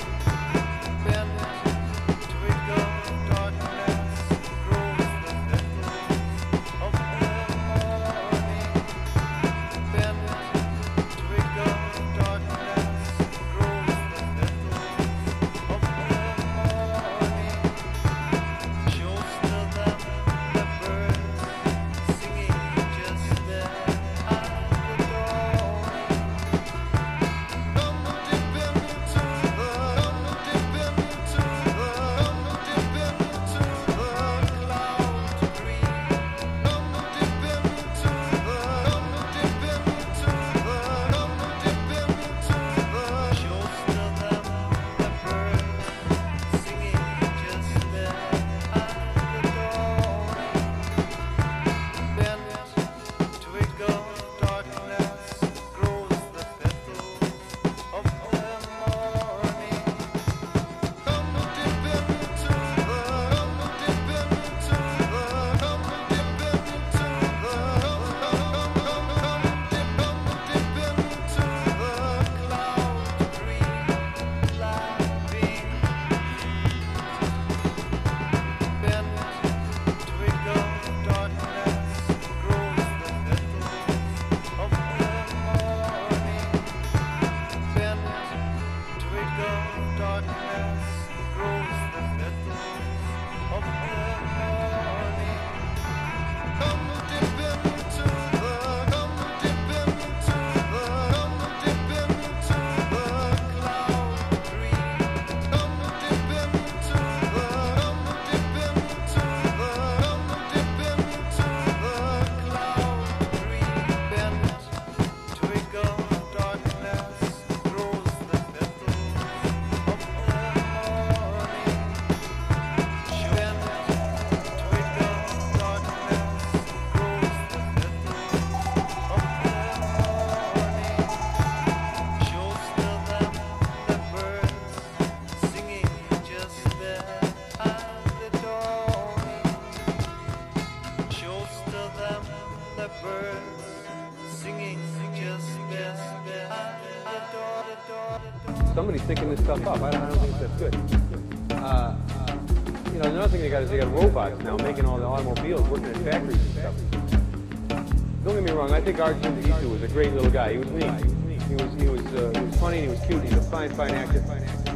Get 158.94 159.16
me 159.16 159.20
wrong. 159.20 159.20
I 159.20 159.42
think 159.42 159.42
R2D2 159.44 159.70
was 159.70 159.82
a 159.82 159.88
great 159.88 160.12
little 160.12 160.30
guy. 160.30 160.52
He 160.52 160.58
was 160.58 160.70
neat. 160.70 161.24
He 161.48 161.54
was 161.54 161.74
he 161.80 161.88
was 161.88 162.04
uh, 162.14 162.32
he 162.34 162.46
was 162.46 162.56
funny. 162.56 162.80
He 162.80 162.88
was 162.88 163.00
cute. 163.00 163.22
He's 163.22 163.34
a 163.34 163.42
fine 163.42 163.70
fine 163.70 163.90
actor. 163.90 164.24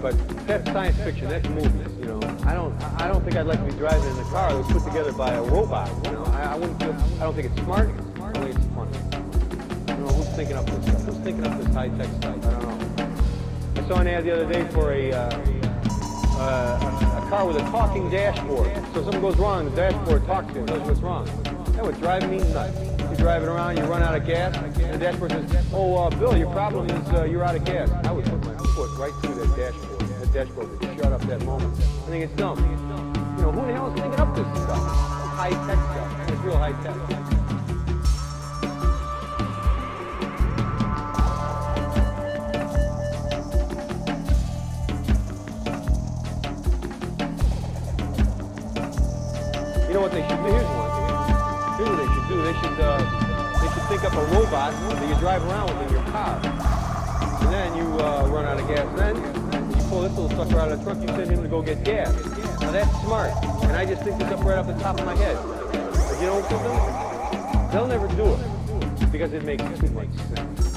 But 0.03 0.15
that's 0.47 0.71
science 0.71 0.97
fiction. 0.99 1.29
That's 1.29 1.49
movies. 1.49 1.97
You 1.99 2.07
know, 2.07 2.21
I 2.45 2.55
don't 2.55 2.73
I 3.01 3.09
don't 3.09 3.25
think 3.25 3.37
I'd 3.37 3.47
like 3.47 3.59
to 3.59 3.73
be 3.73 3.79
driving 3.79 4.09
in 4.11 4.19
a 4.19 4.29
car 4.31 4.53
that 4.53 4.59
was 4.59 4.73
put 4.73 4.85
together 4.85 5.13
by 5.13 5.33
a 5.33 5.43
robot. 5.43 5.91
You 6.05 6.13
know, 6.13 6.25
I, 6.25 6.43
I 6.43 6.57
wouldn't 6.57 6.79
feel. 6.81 6.93
I 6.93 7.21
don't 7.21 7.35
think 7.35 7.51
it's 7.51 7.61
smart. 7.63 7.91
I 8.21 8.45
it's 8.45 8.59
funny. 8.75 8.99
I 9.89 9.97
know 9.97 10.09
who's 10.09 10.29
thinking 10.37 10.57
up 10.57 10.67
this 10.67 10.85
stuff. 10.87 11.05
Who's 11.05 11.17
thinking 11.17 11.47
up 11.47 11.59
this 11.59 11.75
high 11.75 11.89
tech 11.89 12.07
stuff? 12.19 12.47
I 12.47 12.51
don't 12.61 12.99
know. 12.99 13.83
I 13.83 13.89
saw 13.89 14.01
an 14.01 14.07
ad 14.07 14.25
the 14.25 14.33
other 14.33 14.53
day 14.53 14.69
for 14.69 14.93
a, 14.93 15.13
uh, 15.13 15.31
uh, 16.39 17.25
a 17.25 17.31
car 17.31 17.47
with 17.47 17.57
a 17.57 17.61
talking 17.71 18.11
dashboard. 18.11 18.71
So 18.93 19.03
something 19.03 19.21
goes 19.21 19.37
wrong, 19.37 19.65
the 19.71 19.77
dashboard 19.77 20.27
talks 20.27 20.49
to 20.49 20.55
you 20.55 20.59
and 20.61 20.69
tells 20.69 20.83
you 20.83 20.89
what's 20.89 21.01
wrong. 21.01 21.25
That 21.73 21.85
would 21.85 21.99
drive 21.99 22.29
me 22.29 22.39
nuts. 22.53 22.88
Driving 23.19 23.49
around, 23.49 23.77
you 23.77 23.83
run 23.85 24.03
out 24.03 24.15
of 24.15 24.25
gas, 24.25 24.57
and 24.57 24.95
the 24.95 24.99
dashboard 24.99 25.33
says, 25.33 25.67
oh, 25.73 25.97
uh, 25.97 26.11
Bill, 26.11 26.37
your 26.37 26.51
problem 26.51 26.89
is 26.89 27.09
uh, 27.13 27.25
you're 27.25 27.45
out 27.45 27.57
of 27.57 27.65
gas. 27.65 27.91
I 28.05 28.13
would 28.13 28.25
put 28.25 28.43
my 28.45 28.57
foot 28.75 28.91
right 28.97 29.13
through 29.21 29.35
that 29.35 29.57
dashboard. 29.57 30.01
That 30.01 30.33
dashboard 30.33 30.71
would 30.71 30.97
shut 30.97 31.13
up 31.13 31.21
that 31.23 31.45
moment. 31.45 31.75
I 31.79 32.11
think 32.11 32.25
it's 32.25 32.35
dumb. 32.35 32.59
You 33.37 33.43
know, 33.43 33.53
who 33.53 33.67
the 33.67 33.73
hell 33.73 33.89
is 33.89 34.01
thinking 34.01 34.21
up 34.21 34.35
this 34.35 34.47
stuff? 34.63 34.79
High-tech 35.37 35.59
stuff. 35.59 36.31
It's 36.31 36.41
real 36.41 36.57
high-tech. 36.57 36.95
You 49.89 49.95
know 49.95 50.01
what 50.01 50.13
they 50.13 50.23
should 50.29 50.37
do? 50.45 50.53
Here's 50.53 50.65
one. 50.65 50.88
What 51.79 51.97
they 51.97 52.13
should 52.13 52.29
do. 52.29 52.43
They 52.43 52.53
should 52.55 52.81
uh, 52.81 52.99
they 53.61 53.69
should 53.73 53.89
think 53.89 54.03
up 54.03 54.13
a 54.13 54.25
robot 54.35 54.73
that 54.73 55.09
you 55.09 55.15
drive 55.21 55.45
around 55.45 55.79
with 55.79 55.87
in 55.87 55.95
your 55.95 56.03
car. 56.11 56.41
And 57.41 57.53
then 57.53 57.77
you 57.77 57.85
uh, 58.01 58.27
run 58.27 58.47
out 58.47 58.59
of 58.59 58.67
gas. 58.67 58.85
Then 58.99 59.15
you 59.15 59.89
pull 59.89 60.01
this 60.03 60.13
little 60.19 60.29
sucker 60.31 60.59
out 60.59 60.73
of 60.73 60.79
the 60.81 60.85
truck. 60.85 61.01
You 61.01 61.07
send 61.07 61.31
him 61.31 61.41
to 61.41 61.49
go 61.49 61.63
get 61.63 61.85
gas. 61.85 62.13
Now 62.61 62.73
that's 62.73 62.91
smart. 63.03 63.31
And 63.63 63.77
I 63.77 63.87
just 63.87 64.03
think 64.03 64.19
this 64.19 64.27
up 64.27 64.45
right 64.45 64.59
off 64.59 64.67
the 64.67 64.75
top 64.75 64.99
of 64.99 65.07
my 65.07 65.15
head. 65.15 65.37
But 65.71 66.21
you 66.21 66.27
know 66.27 66.43
something? 66.51 67.71
They'll 67.71 67.87
never 67.87 68.09
do 68.17 68.35
it 68.35 69.13
because 69.13 69.33
it 69.33 69.45
makes 69.45 69.63
too 69.79 69.89
much 69.91 70.13
sense. 70.35 70.68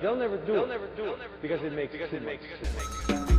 They'll 0.00 0.16
never 0.16 0.36
do 0.36 0.42
it. 0.42 0.56
They'll 0.56 0.66
never 0.66 0.86
do 0.96 1.04
it. 1.12 1.18
Because 1.42 1.62
it 1.62 1.72
makes 1.72 1.92
because 1.92 2.12
it 2.12 2.22
makes 2.22 3.35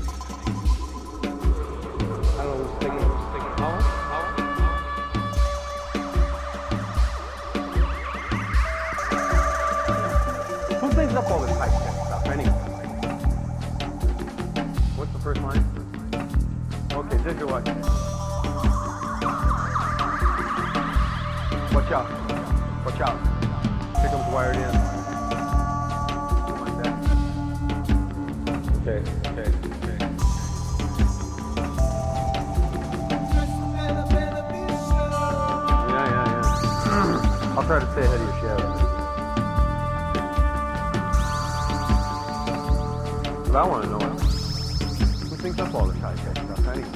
But 43.48 43.56
I 43.56 43.66
want 43.66 43.84
to 43.86 43.90
know 43.90 44.00
who 44.00 45.36
thinks 45.40 45.58
up 45.60 45.74
all 45.74 45.88
this 45.88 45.98
high-tech 46.04 46.36
stuff 46.36 46.68
anyway. 46.68 46.92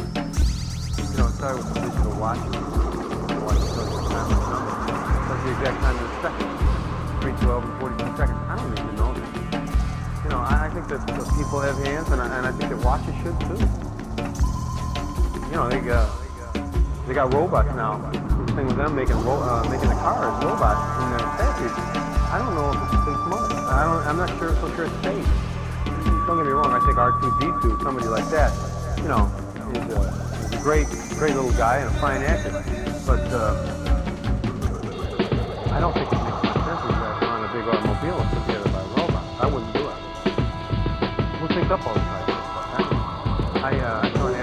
You 1.12 1.18
know, 1.18 1.28
it 1.28 1.36
started 1.40 1.64
with 1.64 1.74
the 1.74 1.80
digital 1.80 2.12
watches. 2.20 2.44
You 2.44 2.60
the 2.60 4.04
time 4.12 4.28
and 4.28 4.44
number. 4.52 4.76
That's 5.32 5.44
the 5.48 5.52
exact 5.56 5.80
time 5.80 5.96
in 5.96 6.04
a 6.04 6.20
second. 6.20 6.52
3, 7.24 7.32
12, 7.40 7.64
and 7.64 7.80
42 7.80 8.18
seconds. 8.20 8.40
I 8.52 8.56
don't 8.60 8.72
even 8.76 8.96
know 9.00 9.14
this. 9.16 9.32
You 10.24 10.30
know, 10.30 10.44
I, 10.44 10.68
I 10.68 10.70
think 10.76 10.92
that, 10.92 11.00
people 11.40 11.64
have 11.64 11.80
hands, 11.88 12.12
and 12.12 12.20
I, 12.20 12.28
and 12.36 12.46
I 12.46 12.52
think 12.52 12.68
that 12.68 12.84
watches 12.84 13.16
should 13.24 13.40
too. 13.48 13.56
You 15.48 15.56
know, 15.56 15.72
they 15.72 15.80
got 15.80 16.12
they 17.08 17.14
got 17.16 17.34
robots 17.34 17.72
now. 17.76 17.96
The 18.12 18.52
thing 18.54 18.68
with 18.68 18.76
them 18.78 18.96
making 18.96 19.20
ro- 19.24 19.40
uh, 19.40 19.64
making 19.72 19.88
the 19.88 19.96
cars 19.96 20.36
robots 20.44 20.84
in 21.00 21.10
their 21.16 21.28
factories. 21.40 21.72
I 22.28 22.44
don't 22.44 22.56
know 22.56 22.72
if 22.76 23.08
it's 23.08 23.24
smart. 23.24 23.52
I 23.72 23.84
don't. 23.88 24.04
I'm 24.08 24.18
not 24.18 24.30
sure. 24.40 24.56
So 24.60 24.68
sure 24.76 24.86
it's 24.86 25.04
safe. 25.04 25.51
Don't 26.32 26.40
get 26.40 26.46
me 26.46 26.54
wrong. 26.54 26.72
I 26.72 26.80
think 26.80 26.96
R2D2, 26.96 27.84
somebody 27.84 28.08
like 28.08 28.24
that, 28.30 28.56
you 29.00 29.10
know, 29.10 29.30
is 29.76 29.94
a, 29.94 30.00
is 30.46 30.54
a 30.54 30.64
great, 30.64 30.88
great 31.20 31.36
little 31.36 31.52
guy 31.60 31.80
and 31.80 31.94
a 31.94 32.00
fine 32.00 32.22
actor. 32.22 32.52
But 33.06 33.20
uh, 33.36 33.52
I 35.76 35.80
don't 35.82 35.92
think 35.92 36.08
it 36.08 36.24
makes 36.24 36.40
much 36.40 36.56
sense 36.56 36.82
to 36.84 36.88
drive 36.88 37.22
around 37.22 37.44
a 37.44 37.52
big 37.52 37.68
automobile 37.68 38.16
and 38.16 38.30
put 38.32 38.46
together 38.48 38.70
by 38.72 38.80
robots. 38.96 39.42
I 39.42 39.46
wouldn't 39.52 39.74
do 39.76 39.84
it. 39.84 39.96
Who 41.36 41.48
thinks 41.50 41.70
up 41.70 41.86
all 41.86 41.96
of 41.96 42.02
stuff? 42.24 42.40
I, 43.60 43.78
uh, 43.84 44.08
I 44.08 44.14
saw 44.14 44.28
an 44.28 44.36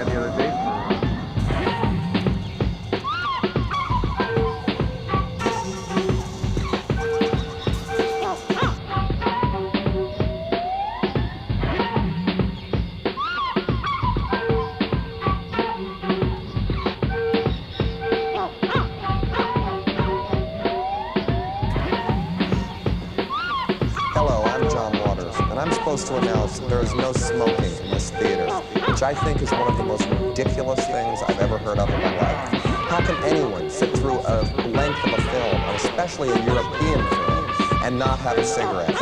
I 29.09 29.15
think 29.15 29.41
is 29.41 29.49
one 29.49 29.67
of 29.67 29.75
the 29.75 29.83
most 29.83 30.05
ridiculous 30.05 30.85
things 30.85 31.23
I've 31.23 31.39
ever 31.39 31.57
heard 31.57 31.79
of 31.79 31.89
in 31.89 31.99
my 31.99 32.15
life. 32.15 32.53
How 32.91 33.01
can 33.01 33.15
anyone 33.23 33.67
sit 33.67 33.89
through 33.97 34.19
a 34.19 34.43
length 34.67 35.03
of 35.03 35.13
a 35.13 35.21
film, 35.31 35.59
especially 35.73 36.29
a 36.29 36.45
European 36.45 36.99
film, 37.09 37.81
and 37.83 37.97
not 37.97 38.19
have 38.19 38.37
a 38.37 38.45
cigarette? 38.45 38.93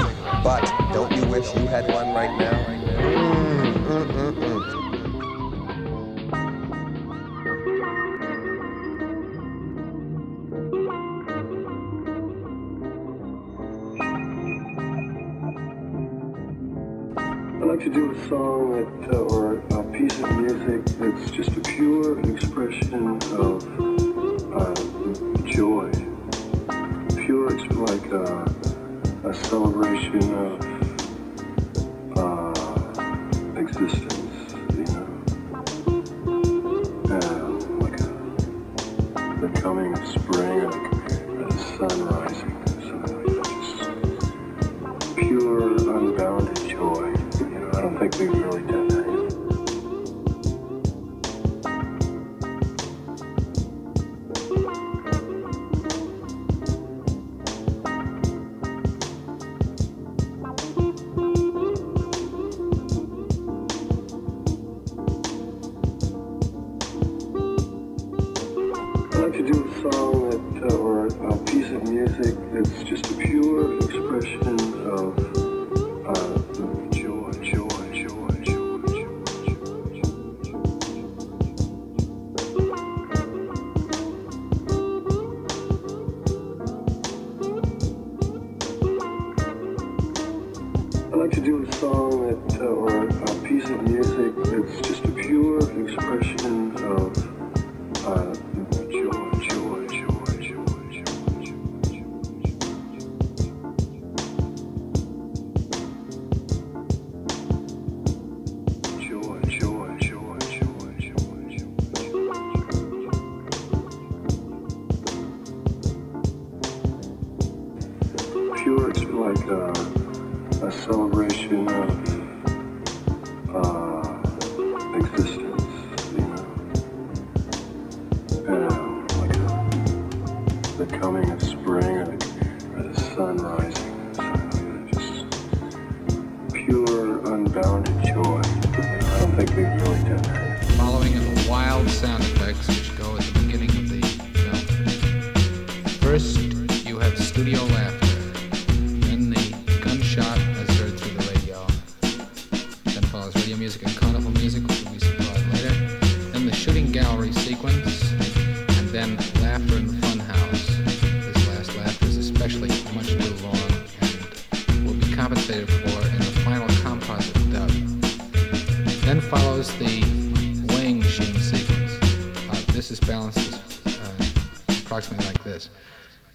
But 0.46 0.64
don't 0.94 1.14
you 1.14 1.26
wish 1.26 1.54
you 1.54 1.68
had 1.68 1.92
one 1.92 2.14
right 2.14 2.32
now? 2.38 2.54
Mm, 3.04 3.74
mm, 3.74 4.06
mm, 4.06 4.32
mm. 4.32 4.47
Like 17.78 17.86
to 17.86 17.94
do 17.94 18.12
a 18.12 18.28
song 18.28 19.02
that, 19.02 19.14
uh, 19.14 19.20
or 19.20 19.58
a 19.58 19.84
piece 19.92 20.20
of 20.20 20.32
music 20.38 20.84
that's 20.98 21.30
just 21.32 21.56
a 21.58 21.60
pure 21.60 22.20
expression 22.22 23.22
of 23.34 23.64
uh, 24.52 24.74
joy. 25.46 25.92
Pure, 27.24 27.54
it's 27.54 27.76
like 27.76 28.06
a, 28.12 29.30
a 29.30 29.34
celebration 29.46 30.34
of 30.34 30.77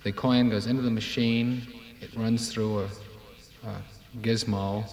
The 0.04 0.10
coin 0.10 0.50
goes 0.50 0.66
into 0.66 0.82
the 0.82 0.90
machine, 0.90 1.62
it 2.00 2.12
runs 2.16 2.52
through 2.52 2.80
a, 2.80 2.88
a 3.64 3.82
gizmo, 4.20 4.84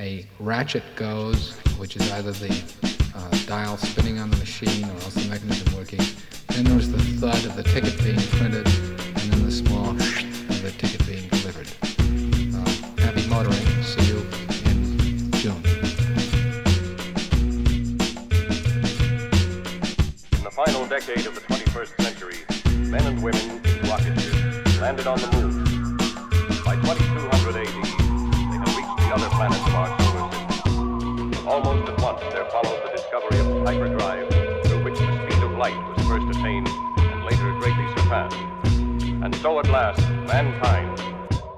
a 0.00 0.26
ratchet 0.40 0.82
goes, 0.96 1.52
which 1.78 1.94
is 1.94 2.10
either 2.10 2.32
the 2.32 2.52
uh, 3.14 3.30
dial 3.46 3.76
spinning 3.76 4.18
on 4.18 4.32
the 4.32 4.36
machine 4.38 4.86
or 4.86 4.92
else 4.94 5.14
the 5.14 5.28
mechanism 5.30 5.76
working. 5.76 6.00
Then 6.48 6.64
there's 6.64 6.88
the 6.88 6.98
thud 6.98 7.44
of 7.44 7.54
the 7.54 7.62
ticket 7.62 7.96
being 8.02 8.18
printed, 8.38 8.66
and 8.66 9.32
then 9.32 9.44
the 9.44 9.52
small 9.52 9.90
of 9.90 10.62
the 10.62 10.72
ticket 10.78 11.06
being 11.06 11.28
delivered. 11.28 11.68
Uh, 12.56 13.02
happy 13.02 13.28
motoring. 13.28 13.82
See 13.84 14.02
you 14.02 14.18
in 14.68 15.30
June. 15.34 15.62
In 20.32 20.42
the 20.42 20.50
final 20.50 20.86
decade 20.88 21.26
of 21.26 21.36
the 21.36 21.53
landed 25.04 25.24
on 25.26 25.30
the 25.30 25.48
moon. 25.48 25.96
By 26.64 26.76
2200 26.76 27.56
AD, 27.56 27.66
they 27.66 28.58
had 28.58 28.68
reached 28.76 28.96
the 28.96 29.10
other 29.14 29.28
planets 29.30 29.66
of 29.66 29.74
our 29.74 29.88
solar 30.00 30.30
system. 30.48 31.46
Almost 31.46 31.88
at 31.90 32.00
once, 32.00 32.20
there 32.32 32.44
followed 32.46 32.80
the 32.84 32.90
discovery 32.96 33.38
of 33.40 33.46
the 33.46 33.60
hyperdrive, 33.64 34.28
through 34.64 34.84
which 34.84 34.98
the 34.98 35.30
speed 35.30 35.42
of 35.42 35.52
light 35.52 35.76
was 35.96 36.06
first 36.06 36.38
attained 36.38 36.68
and 36.68 37.24
later 37.24 37.52
greatly 37.60 37.86
surpassed. 37.96 38.36
And 39.24 39.34
so 39.36 39.58
at 39.58 39.68
last, 39.68 40.00
mankind 40.26 41.02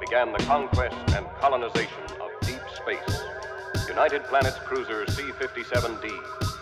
began 0.01 0.33
the 0.33 0.39
conquest 0.45 0.97
and 1.15 1.27
colonization 1.41 2.03
of 2.21 2.31
deep 2.43 2.63
space. 2.75 3.21
United 3.89 4.25
Planets 4.25 4.59
cruiser 4.59 5.07
C-57D. 5.11 6.56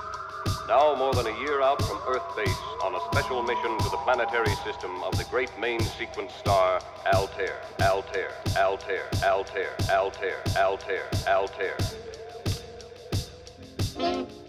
Now 0.67 0.95
more 0.95 1.13
than 1.13 1.27
a 1.27 1.41
year 1.41 1.61
out 1.61 1.83
from 1.83 2.01
Earth 2.09 2.25
base 2.35 2.49
on 2.83 2.95
a 2.95 3.01
special 3.13 3.43
mission 3.43 3.77
to 3.79 3.89
the 3.91 3.99
planetary 3.99 4.55
system 4.65 5.03
of 5.03 5.17
the 5.19 5.25
great 5.25 5.51
main 5.59 5.81
sequence 5.81 6.33
star 6.33 6.81
Altair, 7.13 7.61
Altair, 7.83 8.31
Altair, 8.57 9.03
Altair, 9.23 9.75
Altair, 9.91 10.39
Altair, 10.57 11.05
Altair. 11.29 11.77
Soothe 13.79 14.44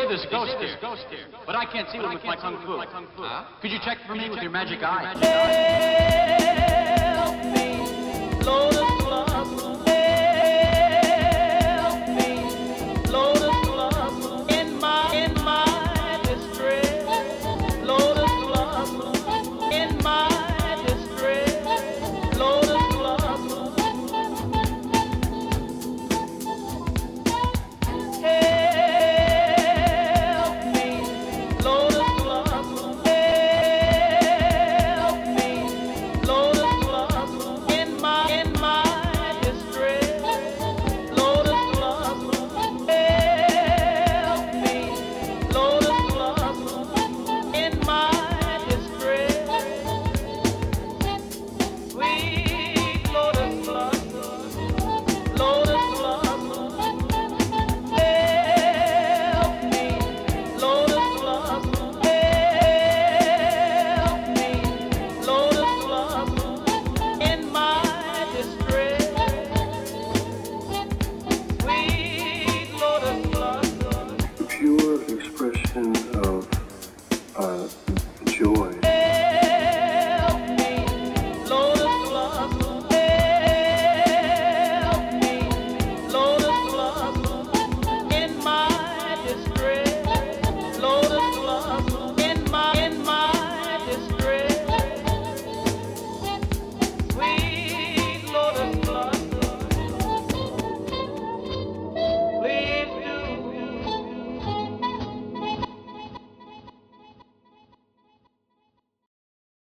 say 0.00 0.08
there's 0.08 0.24
a 0.24 0.30
ghost 0.30 0.56
here. 0.58 0.76
Ghost 0.80 1.04
here. 1.10 1.26
But 1.46 1.56
I 1.56 1.64
can't 1.66 1.88
see 1.90 1.98
them 1.98 2.14
with 2.14 2.24
my 2.24 2.36
kung 2.36 2.56
fu. 2.64 2.80
Could 3.60 3.70
you 3.70 3.78
check 3.84 3.98
for 4.06 4.14
me 4.14 4.30
with 4.30 4.42
your 4.42 4.50
magic 4.50 4.82
eye? 4.82 5.14
Help 7.16 7.36
me, 7.44 8.44
lotus 8.44 9.79